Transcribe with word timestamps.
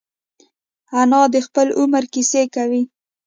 انا 0.99 1.21
د 1.33 1.35
خپل 1.45 1.67
عمر 1.79 2.03
کیسې 2.13 2.43
کوي 2.55 2.83